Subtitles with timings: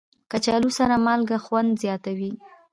[0.31, 2.31] کچالو سره مالګه خوند زیاتوي